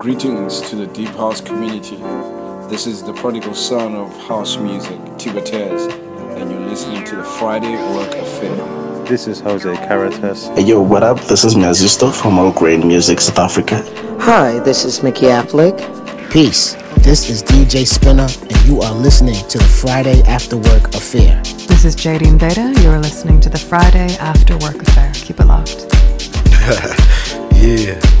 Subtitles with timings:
[0.00, 1.96] Greetings to the Deep House community.
[2.70, 5.92] This is the prodigal son of house music, Tibatez,
[6.40, 9.04] and you're listening to the Friday Work Affair.
[9.04, 10.46] This is Jose Caritas.
[10.54, 11.20] Hey yo, what up?
[11.24, 13.84] This is Mazisto from All Grain Music, South Africa.
[14.20, 15.76] Hi, this is Mickey Affleck.
[16.30, 16.76] Peace.
[17.04, 21.42] This is DJ Spinner, and you are listening to the Friday After Work Affair.
[21.68, 22.72] This is Jadine Beta.
[22.80, 25.12] You are listening to the Friday After Work Affair.
[25.12, 25.86] Keep it locked.
[27.54, 28.19] yeah.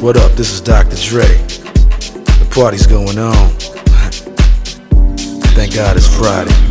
[0.00, 0.30] What up?
[0.32, 0.94] This is Dr.
[0.94, 1.26] Dre.
[1.26, 3.34] The party's going on.
[5.56, 6.67] Thank God it's Friday.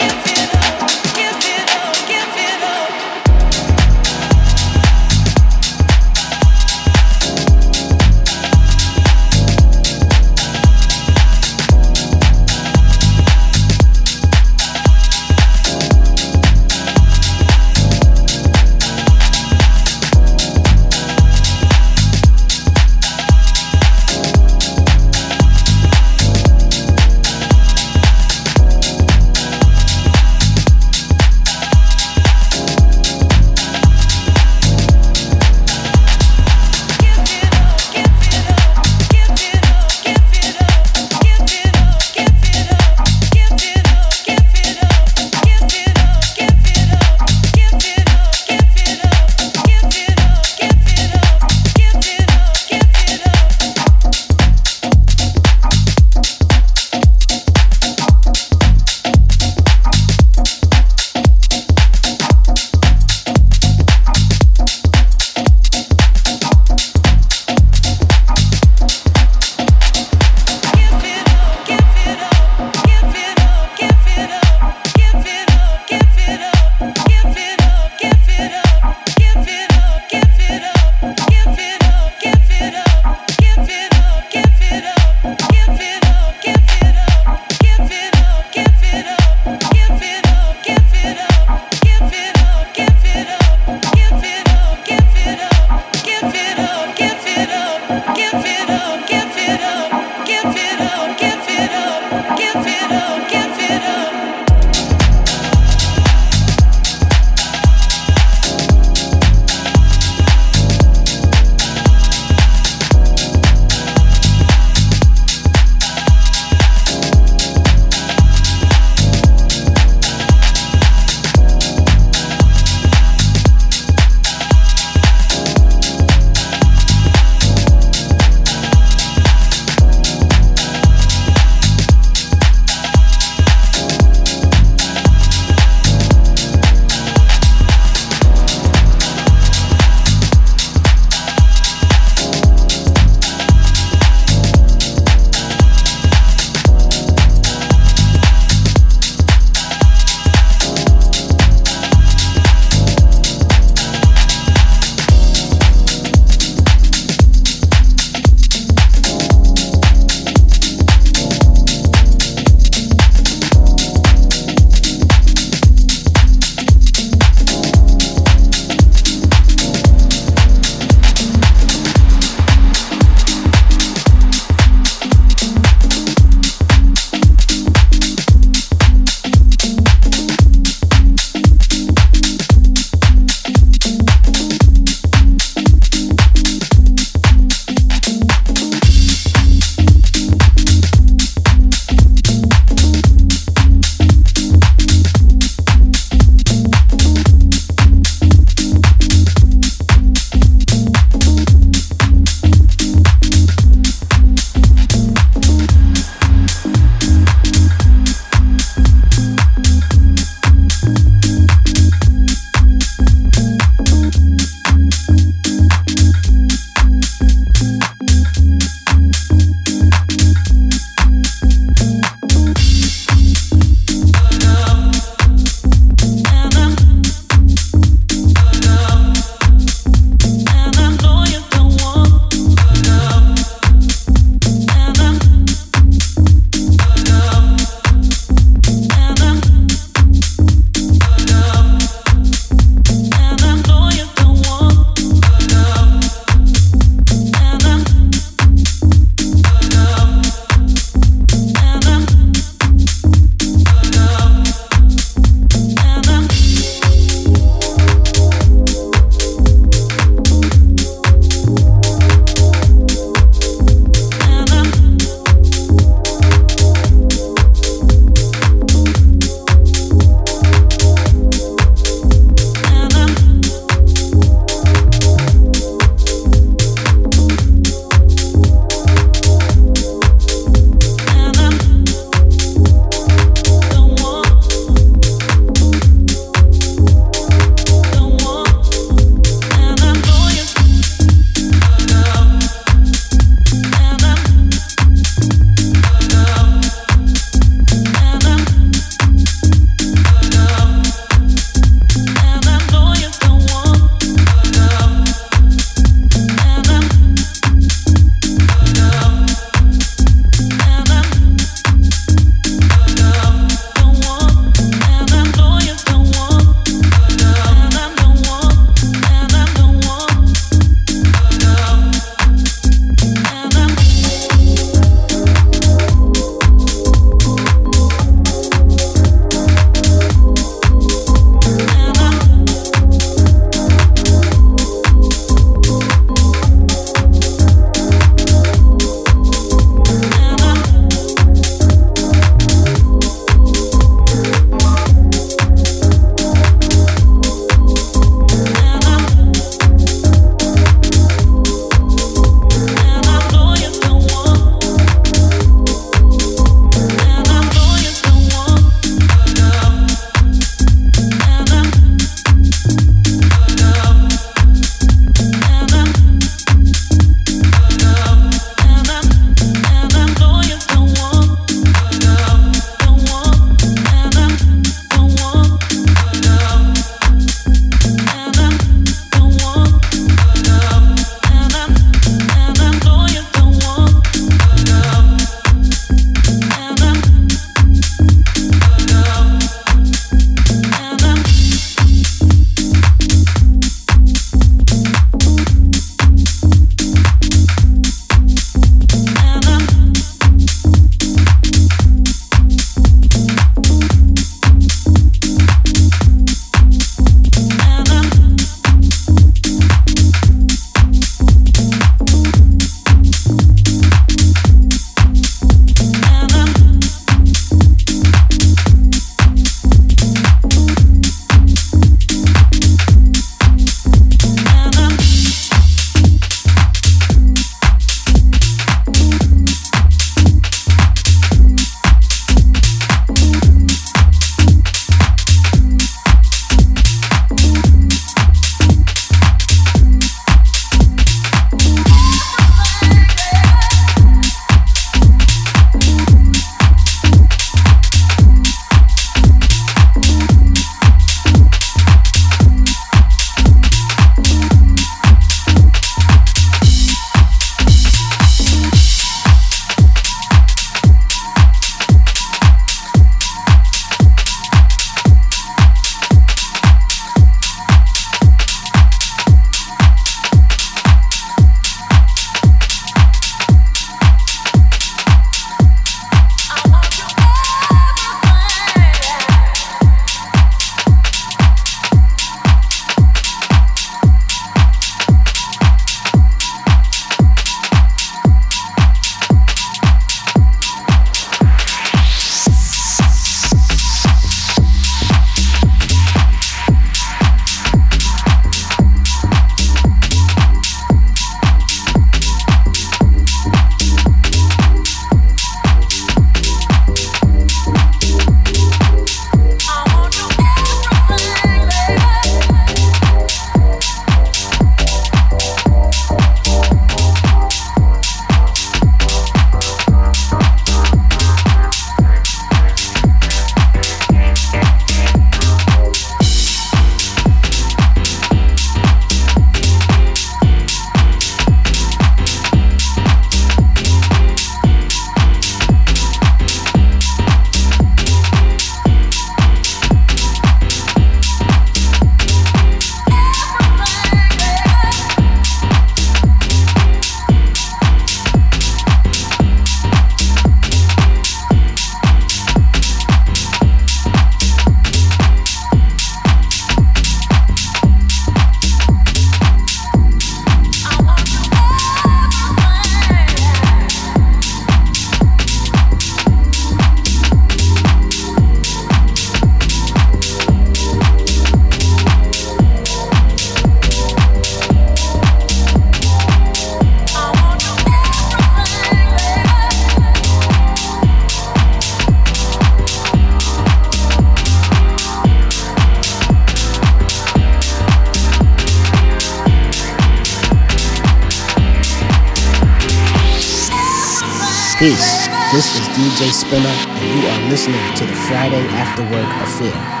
[596.41, 600.00] Spinner, and you are listening to the Friday After Work Affair.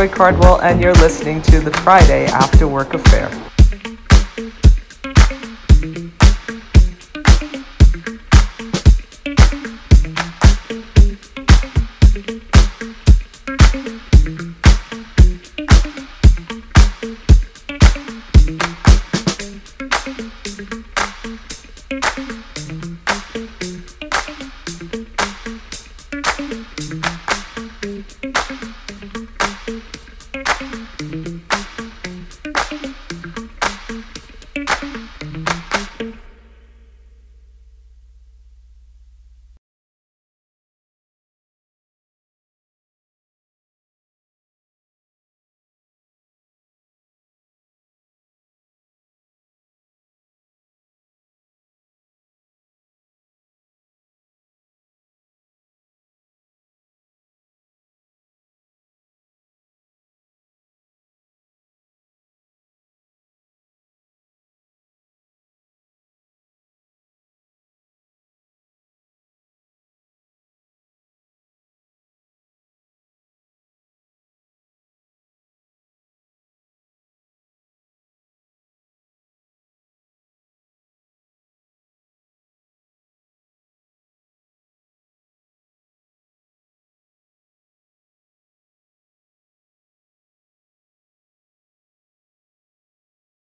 [0.00, 3.49] Joi Cardwell, and you're listening to the Friday After Work Affair.